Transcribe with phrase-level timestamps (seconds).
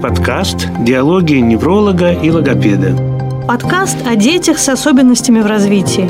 [0.00, 2.96] подкаст «Диалоги невролога и логопеда».
[3.48, 6.08] Подкаст о детях с особенностями в развитии.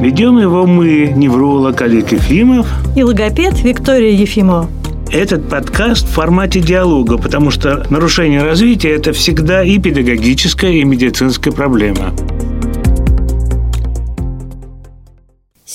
[0.00, 2.66] Ведем его мы, невролог Олег Ефимов
[2.96, 4.68] и логопед Виктория Ефимова.
[5.12, 11.52] Этот подкаст в формате диалога, потому что нарушение развития– это всегда и педагогическая, и медицинская
[11.52, 12.12] проблема.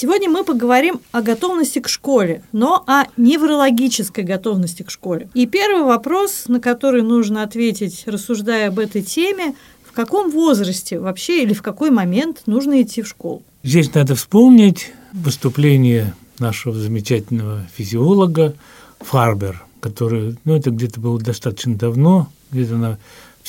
[0.02, 5.30] Сегодня мы поговорим о готовности к школе, но о неврологической готовности к школе.
[5.34, 11.44] И первый вопрос, на который нужно ответить, рассуждая об этой теме, в каком возрасте вообще
[11.44, 13.44] или в какой момент нужно идти в школу?
[13.62, 18.56] Здесь надо вспомнить выступление нашего замечательного физиолога
[19.02, 23.00] Фарбер, который, ну, это где-то было достаточно давно, где-то на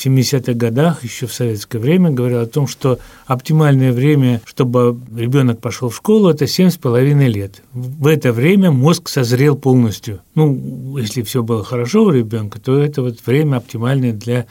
[0.06, 5.88] 70-х годах, еще в советское время, говорил о том, что оптимальное время, чтобы ребенок пошел
[5.88, 7.62] в школу, это 7,5 лет.
[7.72, 10.20] В это время мозг созрел полностью.
[10.34, 14.46] Ну, если все было хорошо у ребенка, то это вот время оптимальное для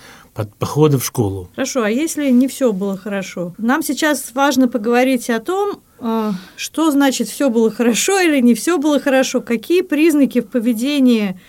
[0.58, 1.50] похода в школу.
[1.56, 3.54] Хорошо, а если не все было хорошо?
[3.58, 8.78] Нам сейчас важно поговорить о том, э, что значит все было хорошо или не все
[8.78, 11.40] было хорошо, какие признаки в поведении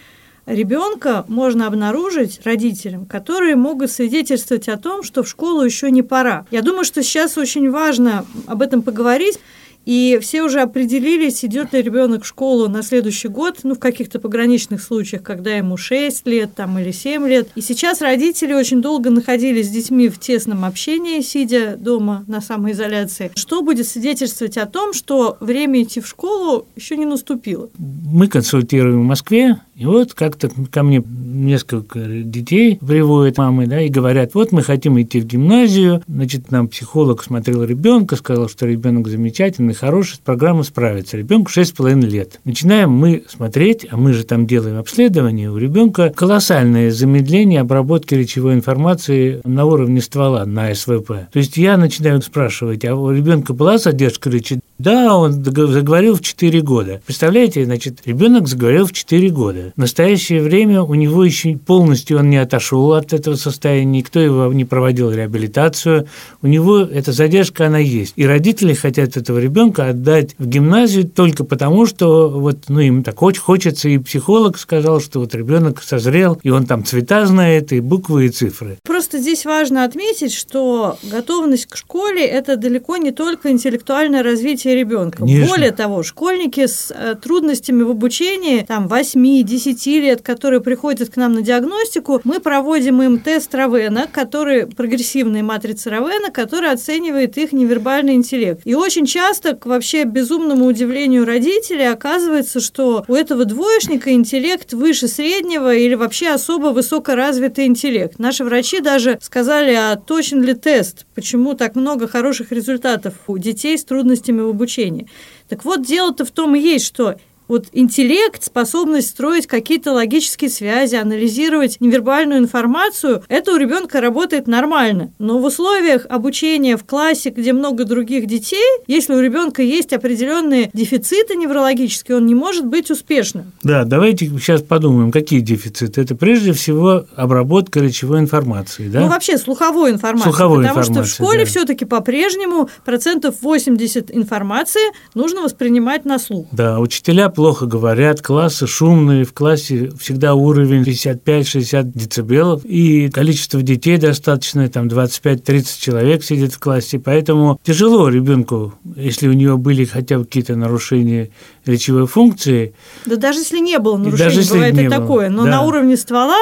[0.55, 6.47] ребенка можно обнаружить родителям, которые могут свидетельствовать о том, что в школу еще не пора.
[6.51, 9.39] Я думаю, что сейчас очень важно об этом поговорить,
[9.87, 14.19] и все уже определились, идет ли ребенок в школу на следующий год, ну, в каких-то
[14.21, 17.49] пограничных случаях, когда ему 6 лет там, или 7 лет.
[17.55, 23.33] И сейчас родители очень долго находились с детьми в тесном общении, сидя дома на самоизоляции,
[23.35, 27.71] что будет свидетельствовать о том, что время идти в школу еще не наступило.
[27.79, 33.89] Мы консультируем в Москве, и вот как-то ко мне несколько детей приводят мамы, да, и
[33.89, 39.09] говорят, вот мы хотим идти в гимназию, значит, нам психолог смотрел ребенка, сказал, что ребенок
[39.09, 41.17] замечательный, хороший, с программой справится.
[41.17, 42.41] Ребенку 6,5 лет.
[42.45, 48.53] Начинаем мы смотреть, а мы же там делаем обследование, у ребенка колоссальное замедление обработки речевой
[48.53, 51.31] информации на уровне ствола, на СВП.
[51.33, 54.61] То есть я начинаю спрашивать, а у ребенка была задержка речи?
[54.81, 57.03] Да, он заговорил в 4 года.
[57.05, 59.73] Представляете, значит, ребенок заговорил в 4 года.
[59.77, 64.51] В настоящее время у него еще полностью он не отошел от этого состояния, никто его
[64.53, 66.07] не проводил реабилитацию.
[66.41, 68.15] У него эта задержка, она есть.
[68.17, 73.21] И родители хотят этого ребенка отдать в гимназию только потому, что вот, ну, им так
[73.21, 77.81] очень хочется, и психолог сказал, что вот ребенок созрел, и он там цвета знает, и
[77.81, 78.79] буквы, и цифры.
[78.85, 84.75] Просто здесь важно отметить, что готовность к школе– это далеко не только интеллектуальное развитие развития
[84.75, 85.19] ребенка.
[85.19, 85.47] Конечно.
[85.47, 91.35] Более того, школьники с э, трудностями в обучении, там 8-10 лет, которые приходят к нам
[91.35, 98.15] на диагностику, мы проводим им тест Равена, который прогрессивная матрица Равена, которая оценивает их невербальный
[98.15, 98.63] интеллект.
[98.65, 105.09] И очень часто, к вообще безумному удивлению родителей, оказывается, что у этого двоечника интеллект выше
[105.09, 108.19] среднего или вообще особо высокоразвитый интеллект.
[108.19, 113.77] Наши врачи даже сказали, а точен ли тест, почему так много хороших результатов у детей
[113.77, 115.07] с трудностями в обучении обучения.
[115.49, 117.17] Так вот, дело-то в том и есть, что
[117.51, 125.13] вот интеллект, способность строить какие-то логические связи, анализировать невербальную информацию, это у ребенка работает нормально.
[125.19, 130.71] Но в условиях обучения в классе, где много других детей, если у ребенка есть определенные
[130.73, 133.53] дефициты неврологические, он не может быть успешным.
[133.65, 136.03] Да, давайте сейчас подумаем, какие дефициты.
[136.03, 139.01] Это прежде всего обработка речевой информации, да?
[139.01, 140.31] Ну, вообще слуховой информации.
[140.31, 141.45] Слуховой потому информации, что в школе да.
[141.47, 146.47] все-таки по-прежнему процентов 80 информации нужно воспринимать на слух.
[146.53, 153.97] Да, учителя плохо говорят, классы шумные, в классе всегда уровень 55-60 децибелов, и количество детей
[153.97, 160.19] достаточное, там 25-30 человек сидит в классе, поэтому тяжело ребенку, если у него были хотя
[160.19, 161.31] бы какие-то нарушения
[161.65, 162.75] речевой функции.
[163.07, 164.91] Да даже если не было нарушений, даже бывает и было.
[164.91, 165.51] такое, но да.
[165.51, 166.37] на уровне ствола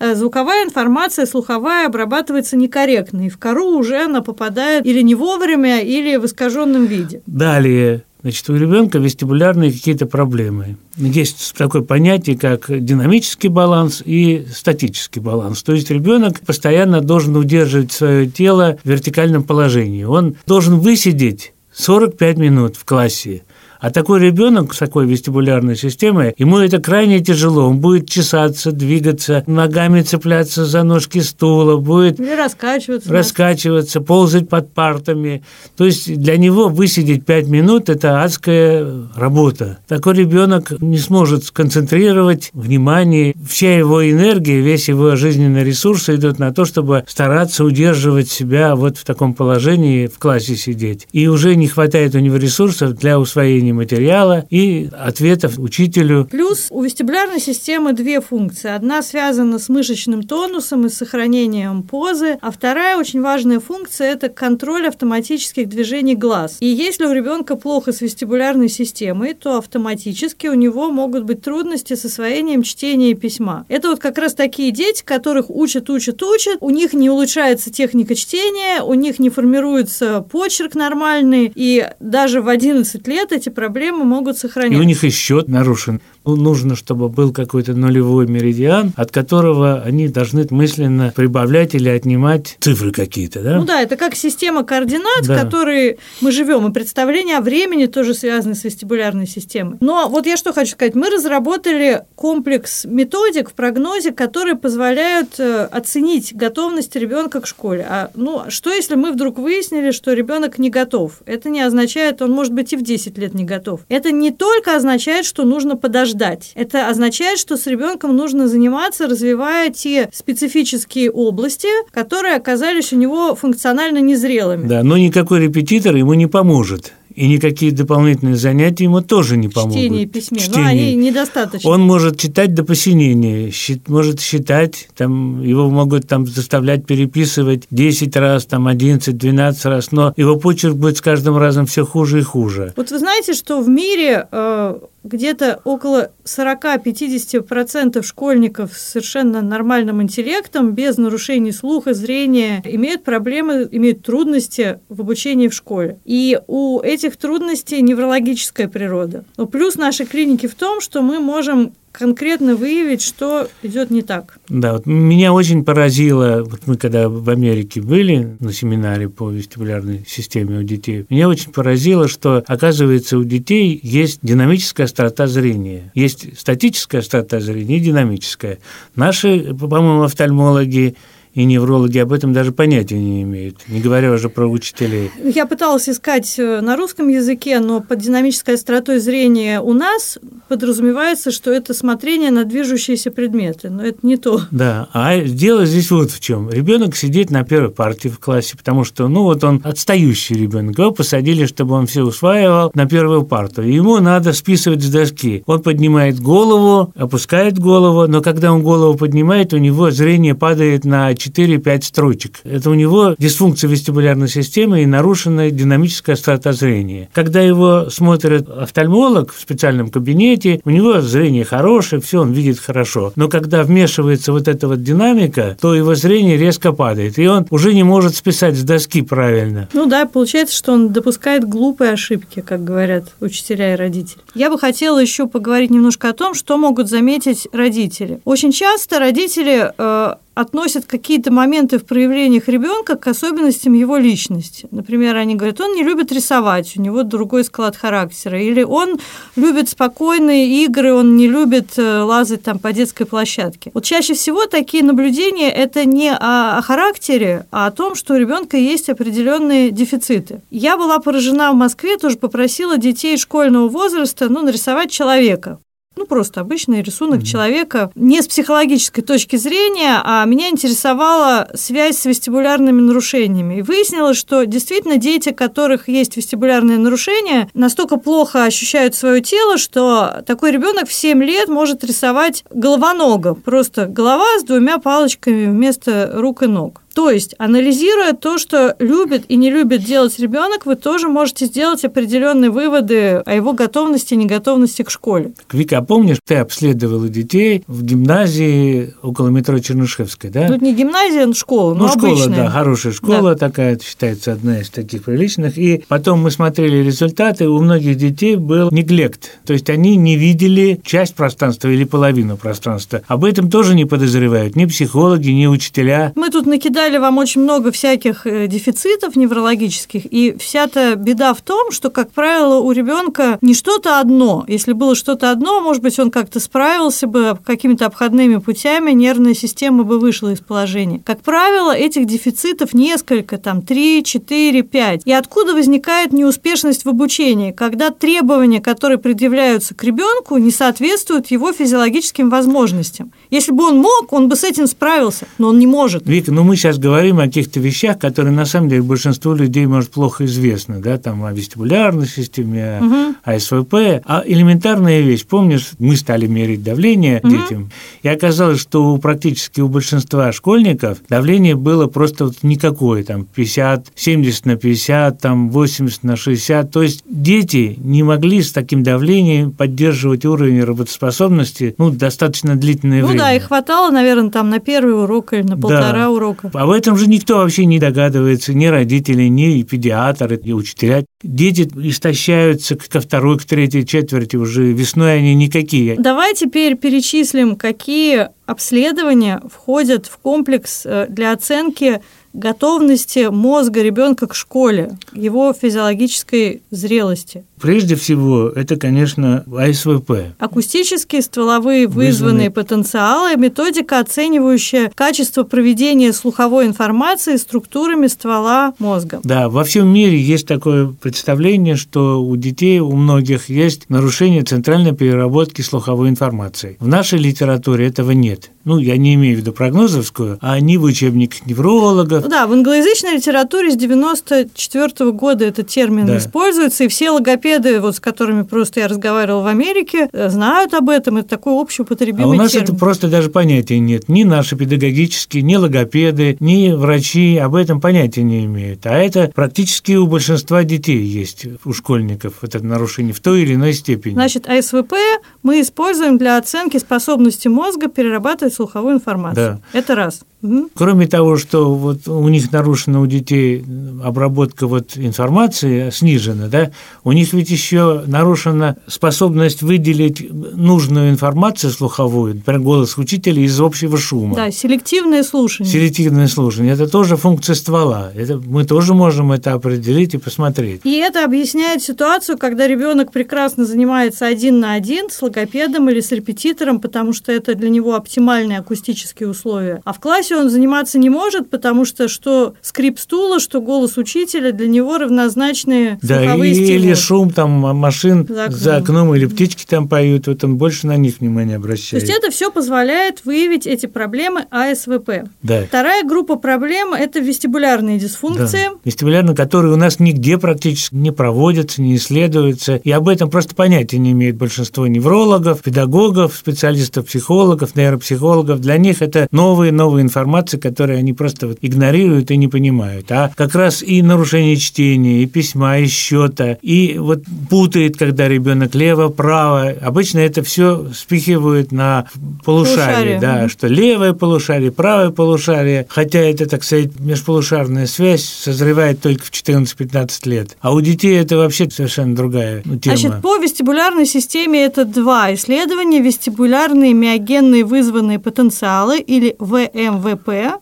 [0.00, 5.80] э, звуковая информация, слуховая обрабатывается некорректно, и в кору уже она попадает или не вовремя,
[5.80, 7.22] или в искаженном виде.
[7.24, 10.76] Далее, Значит, у ребенка вестибулярные какие-то проблемы.
[10.96, 15.62] Есть такое понятие, как динамический баланс и статический баланс.
[15.64, 20.04] То есть ребенок постоянно должен удерживать свое тело в вертикальном положении.
[20.04, 23.42] Он должен высидеть 45 минут в классе,
[23.82, 27.66] а такой ребенок с такой вестибулярной системой, ему это крайне тяжело.
[27.66, 34.72] Он будет чесаться, двигаться, ногами цепляться за ножки стула, будет Или раскачиваться, раскачиваться ползать под
[34.72, 35.42] партами.
[35.76, 39.78] То есть для него высидеть 5 минут– это адская работа.
[39.88, 43.34] Такой ребенок не сможет сконцентрировать внимание.
[43.48, 48.96] Вся его энергия, весь его жизненный ресурс идет на то, чтобы стараться удерживать себя вот
[48.96, 51.08] в таком положении, в классе сидеть.
[51.12, 56.26] И уже не хватает у него ресурсов для усвоения изучения материала и ответов учителю.
[56.30, 58.70] Плюс у вестибулярной системы две функции.
[58.70, 64.86] Одна связана с мышечным тонусом и сохранением позы, а вторая очень важная функция– это контроль
[64.86, 66.56] автоматических движений глаз.
[66.60, 71.94] И если у ребенка плохо с вестибулярной системой, то автоматически у него могут быть трудности
[71.94, 73.64] с освоением чтения и письма.
[73.68, 78.14] Это вот как раз такие дети, которых учат, учат, учат, у них не улучшается техника
[78.14, 84.38] чтения, у них не формируется почерк нормальный, и даже в 11 лет эти проблемы могут
[84.38, 84.76] сохраняться.
[84.76, 86.00] И у них и счет нарушен.
[86.24, 92.56] Ну, нужно, чтобы был какой-то нулевой меридиан, от которого они должны мысленно прибавлять или отнимать
[92.60, 93.58] цифры какие-то, да?
[93.58, 95.34] Ну да, это как система координат, да.
[95.34, 99.78] в которой мы живем, и представление о времени тоже связано с вестибулярной системой.
[99.80, 105.68] Но вот я что хочу сказать, мы разработали комплекс методик в прогнозе, которые позволяют э,
[105.70, 107.86] оценить готовность ребенка к школе.
[107.88, 111.20] А ну что если мы вдруг выяснили, что ребенок не готов?
[111.26, 113.80] Это не означает, он может быть и в 10 лет не готов.
[113.88, 116.52] Это не только означает, что нужно подождать ждать.
[116.54, 123.34] Это означает, что с ребенком нужно заниматься, развивая те специфические области, которые оказались у него
[123.34, 124.68] функционально незрелыми.
[124.68, 126.92] Да, но никакой репетитор ему не поможет.
[127.14, 129.76] И никакие дополнительные занятия ему тоже не помогут.
[129.76, 130.60] Чтение и письме, Чтение.
[130.60, 131.70] но они недостаточно.
[131.70, 133.52] Он может читать до посинения,
[133.88, 140.12] может считать, там, его могут там заставлять переписывать 10 раз, там, 11, 12 раз, но
[140.16, 142.72] его почерк будет с каждым разом все хуже и хуже.
[142.76, 150.72] Вот вы знаете, что в мире э, где-то около 40-50% школьников с совершенно нормальным интеллектом,
[150.72, 155.98] без нарушений слуха, зрения, имеют проблемы, имеют трудности в обучении в школе.
[156.04, 159.24] И у этих трудностей неврологическая природа.
[159.36, 164.38] Но плюс нашей клиники в том, что мы можем конкретно выявить, что идет не так.
[164.48, 170.04] Да, вот меня очень поразило, вот мы когда в Америке были на семинаре по вестибулярной
[170.08, 175.92] системе у детей, меня очень поразило, что, оказывается, у детей есть динамическая острота зрения.
[175.94, 178.58] Есть статическая острота зрения и динамическая.
[178.96, 180.96] Наши, по-моему, офтальмологи
[181.34, 185.10] и неврологи об этом даже понятия не имеют, не говоря уже про учителей.
[185.22, 190.18] Я пыталась искать э, на русском языке, но под динамической остротой зрения у нас
[190.48, 194.42] подразумевается, что это смотрение на движущиеся предметы, но это не то.
[194.50, 196.50] Да, а дело здесь вот в чем.
[196.50, 200.90] Ребенок сидит на первой партии в классе, потому что, ну вот он отстающий ребенок, его
[200.90, 203.62] посадили, чтобы он все усваивал на первую парту.
[203.62, 205.42] Ему надо списывать с доски.
[205.46, 211.14] Он поднимает голову, опускает голову, но когда он голову поднимает, у него зрение падает на
[211.26, 212.40] 4-5 строчек.
[212.44, 217.08] Это у него дисфункция вестибулярной системы и нарушенная динамическая острота зрения.
[217.12, 223.12] Когда его смотрит офтальмолог в специальном кабинете, у него зрение хорошее, все он видит хорошо.
[223.16, 227.74] Но когда вмешивается вот эта вот динамика, то его зрение резко падает, и он уже
[227.74, 229.68] не может списать с доски правильно.
[229.72, 234.20] Ну да, получается, что он допускает глупые ошибки, как говорят учителя и родители.
[234.34, 238.20] Я бы хотела еще поговорить немножко о том, что могут заметить родители.
[238.24, 244.66] Очень часто родители э, относят какие-то моменты в проявлениях ребенка к особенностям его личности.
[244.70, 248.98] Например, они говорят, он не любит рисовать, у него другой склад характера, или он
[249.36, 253.70] любит спокойные игры, он не любит э, лазать там по детской площадке.
[253.74, 258.56] Вот чаще всего такие наблюдения это не о, характере, а о том, что у ребенка
[258.56, 260.40] есть определенные дефициты.
[260.50, 265.58] Я была поражена в Москве, тоже попросила детей школьного возраста ну, нарисовать человека
[265.96, 267.26] ну, просто обычный рисунок mm-hmm.
[267.26, 273.58] человека, не с психологической точки зрения, а меня интересовала связь с вестибулярными нарушениями.
[273.58, 279.58] И выяснилось, что действительно дети, у которых есть вестибулярные нарушения, настолько плохо ощущают свое тело,
[279.58, 286.10] что такой ребенок в 7 лет может рисовать головонога, просто голова с двумя палочками вместо
[286.14, 286.81] рук и ног.
[286.94, 291.84] То есть, анализируя то, что любит и не любит делать ребенок, вы тоже можете сделать
[291.84, 295.32] определенные выводы о его готовности и неготовности к школе.
[295.52, 300.48] Вика, а помнишь, ты обследовала детей в гимназии около метро Чернышевской, да?
[300.48, 302.36] Тут не гимназия, а школа, ну, но школа, обычная.
[302.36, 303.34] да, хорошая школа да.
[303.34, 305.58] такая, считается одна из таких приличных.
[305.58, 310.80] И потом мы смотрели результаты, у многих детей был неглект, то есть они не видели
[310.84, 313.02] часть пространства или половину пространства.
[313.06, 316.12] Об этом тоже не подозревают ни психологи, ни учителя.
[316.16, 321.40] Мы тут накидали дали вам очень много всяких э, дефицитов неврологических, и вся-то беда в
[321.40, 324.44] том, что, как правило, у ребенка не что-то одно.
[324.48, 329.84] Если было что-то одно, может быть, он как-то справился бы какими-то обходными путями, нервная система
[329.84, 331.00] бы вышла из положения.
[331.04, 335.02] Как правило, этих дефицитов несколько, там, 3, 4, 5.
[335.04, 337.52] И откуда возникает неуспешность в обучении?
[337.52, 343.12] Когда требования, которые предъявляются к ребенку, не соответствуют его физиологическим возможностям.
[343.30, 346.08] Если бы он мог, он бы с этим справился, но он не может.
[346.08, 349.66] Вика, ну мы сейчас сейчас говорим о каких-то вещах, которые на самом деле большинству людей,
[349.66, 353.14] может, плохо известны, да, там о вестибулярной системе, угу.
[353.22, 355.26] о СВП, а элементарная вещь.
[355.26, 357.30] Помнишь, мы стали мерить давление угу.
[357.30, 357.70] детям,
[358.02, 363.88] и оказалось, что у, практически у большинства школьников давление было просто вот никакое, там 50,
[363.94, 369.52] 70 на 50, там 80 на 60, то есть дети не могли с таким давлением
[369.52, 373.20] поддерживать уровень работоспособности, ну, достаточно длительное ну, время.
[373.20, 376.10] Ну да, и хватало, наверное, там на первый урок или на полтора да.
[376.10, 376.48] урока.
[376.62, 381.04] Об этом же никто вообще не догадывается, ни родители, ни педиатры, ни учителя.
[381.20, 385.96] Дети истощаются ко второй, к третьей четверти уже весной они никакие.
[385.96, 392.00] Давай теперь перечислим, какие обследования входят в комплекс э, для оценки
[392.32, 397.44] готовности мозга ребенка к школе, его физиологической зрелости.
[397.60, 400.34] Прежде всего, это, конечно, АСВП.
[400.38, 409.20] Акустические стволовые вызванные, вызванные потенциалы, методика, оценивающая качество проведения слуховой информации структурами ствола мозга.
[409.22, 414.94] Да, во всем мире есть такое представление, что у детей, у многих есть нарушение центральной
[414.94, 416.76] переработки слуховой информации.
[416.80, 418.50] В нашей литературе этого нет.
[418.64, 422.28] Ну, я не имею в виду прогнозовскую, а ни в учебниках неврологов.
[422.28, 426.18] Да, в англоязычной литературе с 94 -го года этот термин да.
[426.18, 430.88] используется, и все логопеды вот с которыми просто я разговаривала в Америке, э, знают об
[430.88, 432.68] этом, это такой общеупотребимый А у нас термин.
[432.68, 434.08] это просто даже понятия нет.
[434.08, 438.86] Ни наши педагогические, ни логопеды, ни врачи об этом понятия не имеют.
[438.86, 443.74] А это практически у большинства детей есть, у школьников, это нарушение в той или иной
[443.74, 444.14] степени.
[444.14, 444.94] Значит, АСВП
[445.42, 449.60] мы используем для оценки способности мозга перерабатывать слуховую информацию.
[449.72, 449.78] Да.
[449.78, 450.22] Это раз.
[450.42, 450.70] Угу.
[450.74, 453.64] Кроме того, что вот у них нарушена у детей
[454.02, 456.72] обработка вот информации снижена, да,
[457.04, 463.96] у них ведь еще нарушена способность выделить нужную информацию слуховую, например, голос учителя из общего
[463.96, 464.34] шума.
[464.34, 465.72] Да, селективное слушание.
[465.72, 468.10] Селективное слушание– это тоже функция ствола.
[468.14, 470.80] Это, мы тоже можем это определить и посмотреть.
[470.84, 476.10] И это объясняет ситуацию, когда ребенок прекрасно занимается один на один с логопедом или с
[476.10, 479.80] репетитором, потому что это для него оптимальные акустические условия.
[479.84, 483.96] А в классе классе он заниматься не может, потому что что скрип стула, что голос
[483.96, 488.58] учителя для него равнозначные да, и, или шум там машин за окном.
[488.58, 492.04] за окном, или птички там поют, вот он больше на них внимание обращает.
[492.04, 495.28] То есть это все позволяет выявить эти проблемы АСВП.
[495.42, 495.64] Да.
[495.66, 498.70] Вторая группа проблем– это вестибулярные дисфункции.
[498.70, 498.78] Да.
[498.84, 503.98] Вестибулярные, которые у нас нигде практически не проводятся, не исследуются, и об этом просто понятия
[503.98, 508.60] не имеет большинство неврологов, педагогов, специалистов, психологов, нейропсихологов.
[508.60, 513.10] Для них это новые-новые информации информации, которую они просто вот игнорируют и не понимают.
[513.10, 518.74] А как раз и нарушение чтения, и письма, и счета, и вот путает, когда ребенок
[518.74, 519.74] лево-право.
[519.80, 522.06] Обычно это все спихивают на
[522.44, 523.20] полушарие, полушарие.
[523.20, 529.30] да, что левое полушарие, правое полушарие, хотя это, так сказать, межполушарная связь созревает только в
[529.30, 530.56] 14-15 лет.
[530.60, 532.96] А у детей это вообще совершенно другая ну, тема.
[532.96, 536.00] Значит, по вестибулярной системе это два исследования.
[536.00, 540.60] Вестибулярные миогенные вызванные потенциалы или ВМВ ВП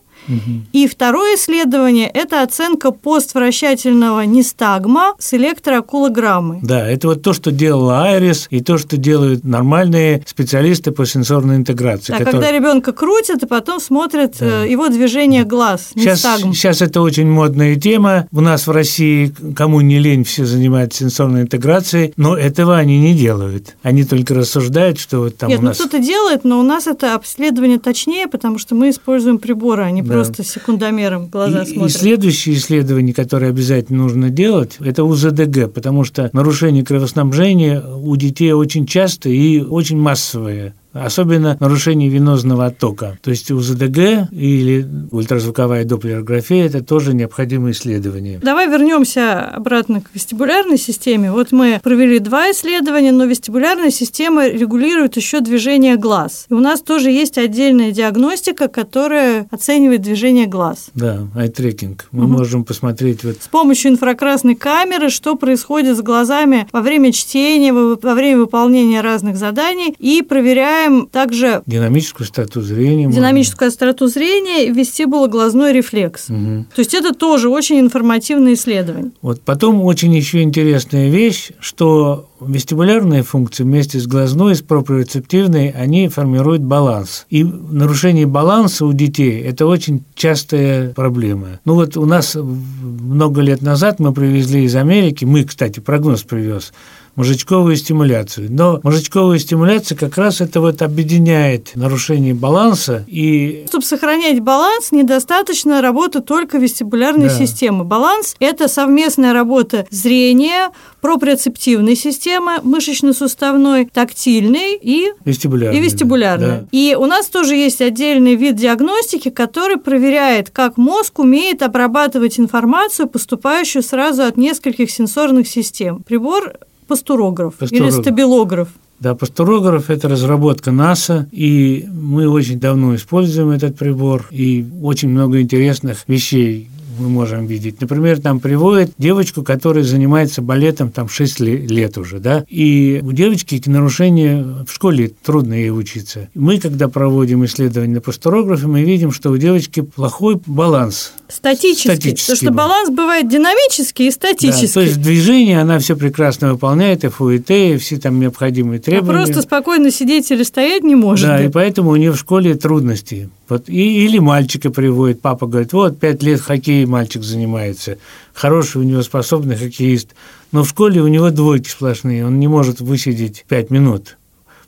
[0.73, 6.61] и второе исследование– это оценка поствращательного нестагма с электроакулограммой.
[6.63, 11.57] Да, это вот то, что делала Айрис, и то, что делают нормальные специалисты по сенсорной
[11.57, 12.13] интеграции.
[12.13, 12.43] Да, которые...
[12.43, 14.65] когда ребенка крутят, и потом смотрят да.
[14.65, 16.21] Э, его движение глаз, сейчас.
[16.21, 18.29] Сейчас это очень модная тема.
[18.33, 23.15] У нас в России, кому не лень, все занимаются сенсорной интеграцией, но этого они не
[23.15, 23.77] делают.
[23.83, 25.79] Они только рассуждают, что вот там Нет, у нас…
[25.79, 29.91] ну кто-то делает, но у нас это обследование точнее, потому что мы используем приборы, а
[29.91, 31.95] не да просто секундомером глаза и, смотрят.
[31.95, 38.53] И следующее исследование, которое обязательно нужно делать, это УЗДГ, потому что нарушение кровоснабжения у детей
[38.53, 43.19] очень часто и очень массовое особенно нарушение венозного оттока.
[43.23, 48.39] То есть УЗДГ или ультразвуковая доплерография– это тоже необходимое исследование.
[48.43, 51.33] Давай вернемся обратно к вестибулярной системе.
[51.33, 56.47] Вот мы провели два исследования, но вестибулярная система регулирует еще движение глаз.
[56.49, 60.91] И у нас тоже есть отдельная диагностика, которая оценивает движение глаз.
[60.95, 62.09] Да, ай-трекинг.
[62.11, 62.33] Мы угу.
[62.33, 63.37] можем посмотреть вот...
[63.43, 69.37] С помощью инфракрасной камеры, что происходит с глазами во время чтения, во время выполнения разных
[69.37, 76.31] заданий и проверяем изучаем также динамическую остроту зрения, динамическую остроту зрения и вестибулоглазной рефлекс.
[76.31, 76.67] Угу.
[76.75, 79.13] То есть это тоже очень информативное исследование.
[79.23, 86.09] Вот потом очень еще интересная вещь, что вестибулярные функции вместе с глазной, с проприорецептивной, они
[86.09, 87.27] формируют баланс.
[87.29, 91.61] И нарушение баланса у детей– это очень частая проблема.
[91.65, 96.73] Ну вот у нас много лет назад мы привезли из Америки, мы, кстати, прогноз привез,
[97.21, 98.49] мозжечковую стимуляцию.
[98.51, 103.67] Но мозжечковая стимуляция как раз это вот объединяет нарушение баланса и...
[103.69, 107.35] Чтобы сохранять баланс, недостаточно работы только вестибулярной да.
[107.35, 107.85] системы.
[107.85, 110.71] Баланс– это совместная работа зрения,
[111.03, 115.79] проприоцептивной системы, мышечно-суставной, тактильной и вестибулярной.
[115.79, 116.47] И, вестибулярной.
[116.47, 116.67] Да.
[116.73, 123.09] и у нас тоже есть отдельный вид диагностики, который проверяет, как мозг умеет обрабатывать информацию,
[123.09, 126.03] поступающую сразу от нескольких сенсорных систем.
[126.03, 126.55] Прибор
[126.91, 127.95] пастурограф, пастурограф.
[127.95, 128.69] или стабилограф.
[128.99, 135.41] Да, пастурограф– это разработка НАСА, и мы очень давно используем этот прибор, и очень много
[135.41, 136.69] интересных вещей
[137.01, 137.81] мы можем видеть.
[137.81, 143.55] Например, там приводят девочку, которая занимается балетом там 6 лет уже, да, и у девочки
[143.55, 146.29] эти нарушения в школе трудно ей учиться.
[146.35, 151.13] Мы, когда проводим исследования на пасторографе, мы видим, что у девочки плохой баланс.
[151.29, 154.67] Статический, статический потому что баланс бывает динамический и статический.
[154.67, 158.83] Да, то есть движение она все прекрасно выполняет, и ФУИТ, и все там необходимые а
[158.83, 159.21] требования.
[159.21, 161.27] А просто спокойно сидеть или стоять не может.
[161.27, 163.31] Да, и поэтому у нее в школе трудности.
[163.51, 167.99] Вот, и, или мальчика приводит, папа говорит, вот, пять лет хоккей мальчик занимается,
[168.33, 170.11] хороший у него способный хоккеист,
[170.53, 174.17] но в школе у него двойки сплошные, он не может высидеть пять минут.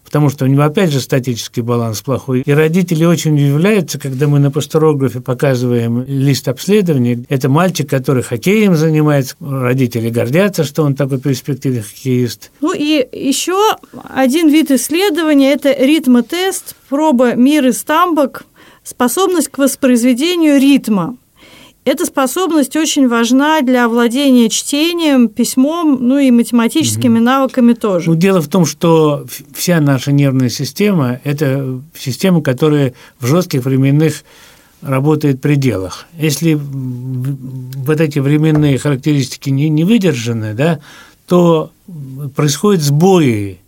[0.04, 2.42] Потому что у него опять же статический баланс плохой.
[2.44, 7.24] И родители очень удивляются, когда мы на пасторографе показываем лист обследований.
[7.30, 12.50] Это мальчик, который хоккеем занимается, родители гордятся, что он такой перспективный хоккеист.
[12.60, 13.56] Ну и еще
[14.10, 18.44] один вид исследования– это ритмотест, проба Миры Стамбок
[18.84, 21.16] Способность к воспроизведению ритма.
[21.84, 27.24] Эта способность очень важна для владения чтением, письмом, ну и математическими угу.
[27.24, 28.08] навыками тоже.
[28.08, 34.22] Ну, дело в том, что вся наша нервная система– это система, которая в жестких временных
[34.80, 36.06] работает в пределах.
[36.16, 40.78] Если вот эти временные характеристики не, не выдержаны, да,
[41.26, 41.70] то
[42.36, 43.58] происходят сбои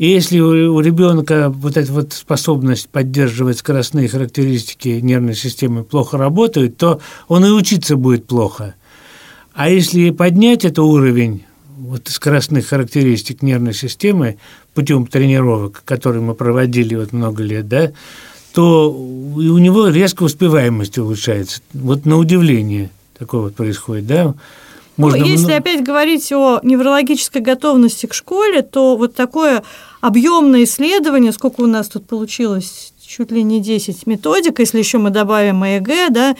[0.00, 6.78] и если у ребенка вот эта вот способность поддерживать скоростные характеристики нервной системы плохо работает,
[6.78, 8.74] то он и учиться будет плохо.
[9.52, 11.44] А если поднять этот уровень
[11.76, 14.38] вот скоростных характеристик нервной системы
[14.72, 17.92] путем тренировок, которые мы проводили вот много лет, да,
[18.54, 18.88] то
[19.38, 21.60] и у него резко успеваемость улучшается.
[21.74, 24.34] Вот на удивление такое вот происходит, да.
[24.96, 25.18] Можно...
[25.18, 29.62] Ну, если опять говорить о неврологической готовности к школе, то вот такое
[30.00, 35.10] объемное исследование, сколько у нас тут получилось, чуть ли не 10 методик, если еще мы
[35.10, 36.36] добавим ЭЭГ, да,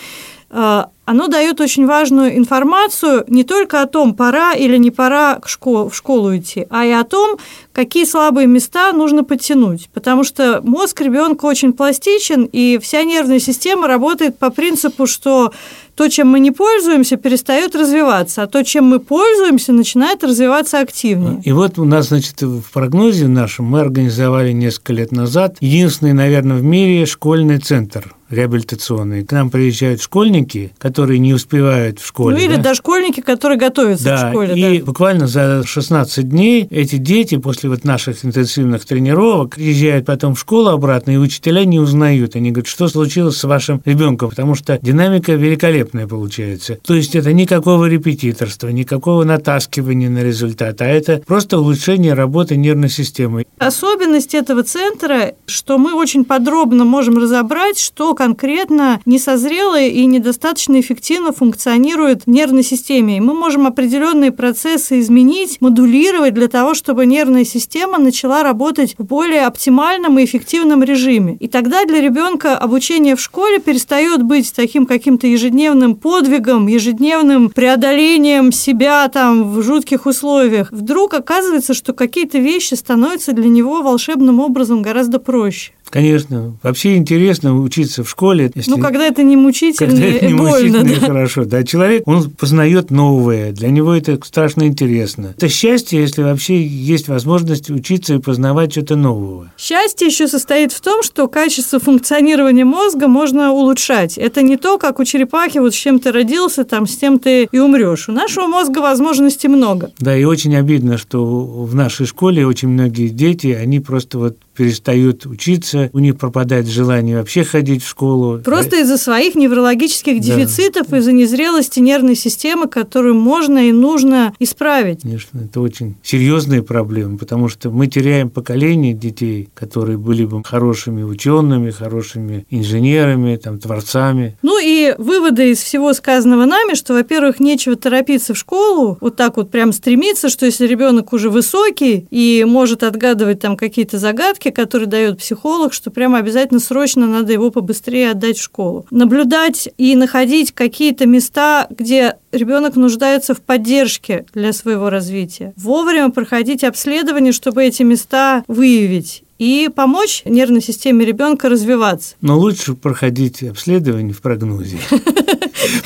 [0.53, 5.93] а, оно дает очень важную информацию не только о том, пора или не пора в
[5.93, 7.39] школу идти, а и о том,
[7.73, 9.89] какие слабые места нужно подтянуть.
[9.93, 15.53] Потому что мозг ребенка очень пластичен, и вся нервная система работает по принципу, что
[16.01, 21.43] то, чем мы не пользуемся, перестает развиваться, а то, чем мы пользуемся, начинает развиваться активнее.
[21.45, 26.57] И вот у нас, значит, в прогнозе нашем мы организовали несколько лет назад единственный, наверное,
[26.57, 29.25] в мире школьный центр реабилитационный.
[29.25, 32.37] К нам приезжают школьники, которые не успевают в школе.
[32.37, 32.63] Ну или да?
[32.63, 34.55] дошкольники, которые готовятся да, в школе.
[34.55, 34.85] И да.
[34.85, 40.71] буквально за 16 дней эти дети после вот наших интенсивных тренировок приезжают потом в школу
[40.71, 42.37] обратно, и учителя не узнают.
[42.37, 46.79] Они говорят, что случилось с вашим ребенком, потому что динамика великолепная получается.
[46.85, 52.89] То есть это никакого репетиторства, никакого натаскивания на результат, а это просто улучшение работы нервной
[52.89, 53.45] системы.
[53.59, 61.33] Особенность этого центра, что мы очень подробно можем разобрать, что конкретно несозрело и недостаточно эффективно
[61.33, 63.17] функционирует в нервной системе.
[63.17, 69.05] И мы можем определенные процессы изменить, модулировать для того, чтобы нервная система начала работать в
[69.07, 71.39] более оптимальном и эффективном режиме.
[71.41, 78.53] И тогда для ребенка обучение в школе перестает быть таким каким-то ежедневным подвигом, ежедневным преодолением
[78.53, 80.71] себя там в жутких условиях.
[80.73, 85.73] Вдруг оказывается, что какие-то вещи становятся для него волшебным образом гораздо проще.
[85.91, 86.57] Конечно.
[86.63, 88.51] Вообще интересно учиться в школе.
[88.55, 88.71] Если...
[88.71, 91.07] Ну, когда это не мучительно когда это не больно, мучительно да?
[91.07, 91.45] хорошо.
[91.45, 95.35] Да, человек, он познает новое, для него это страшно интересно.
[95.37, 99.53] Это счастье, если вообще есть возможность учиться и познавать что-то нового.
[99.59, 104.17] Счастье еще состоит в том, что качество функционирования мозга можно улучшать.
[104.17, 107.49] Это не то, как у черепахи, вот с чем ты родился, там, с тем ты
[107.51, 108.09] и умрешь.
[108.09, 109.91] У нашего мозга возможностей много.
[109.99, 115.25] Да, и очень обидно, что в нашей школе очень многие дети, они просто вот перестают
[115.27, 118.41] учиться, у них пропадает желание вообще ходить в школу.
[118.41, 120.99] Просто из-за своих неврологических дефицитов, да.
[120.99, 125.03] из-за незрелости нервной системы, которую можно и нужно исправить.
[125.03, 131.03] Конечно, это очень серьезные проблемы, потому что мы теряем поколение детей, которые были бы хорошими
[131.03, 134.37] учеными, хорошими инженерами, там, творцами.
[134.43, 139.37] Ну и выводы из всего сказанного нами, что, во-первых, нечего торопиться в школу, вот так
[139.37, 144.89] вот прям стремиться, что если ребенок уже высокий и может отгадывать там какие-то загадки, которые
[144.89, 148.87] дает психолог, что прямо обязательно срочно надо его побыстрее отдать в школу.
[148.91, 155.53] Наблюдать и находить какие-то места, где ребенок нуждается в поддержке для своего развития.
[155.57, 162.15] Вовремя проходить обследование, чтобы эти места выявить и помочь нервной системе ребенка развиваться.
[162.21, 164.79] Но лучше проходить обследование в прогнозе.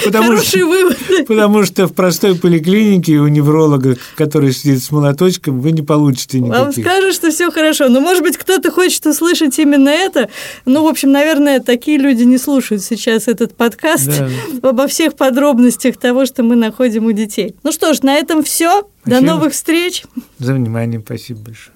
[0.05, 0.99] Потому Хороший что, вывод.
[1.27, 6.63] Потому что в простой поликлинике у невролога, который сидит с молоточком, вы не получите никаких.
[6.63, 7.89] Вам скажут, что все хорошо.
[7.89, 10.29] Но, может быть, кто-то хочет услышать именно это.
[10.65, 14.69] Ну, в общем, наверное, такие люди не слушают сейчас этот подкаст да.
[14.69, 17.55] обо всех подробностях того, что мы находим у детей.
[17.63, 18.89] Ну что ж, на этом все.
[19.05, 20.05] До новых встреч.
[20.39, 21.01] За внимание.
[21.05, 21.74] Спасибо большое.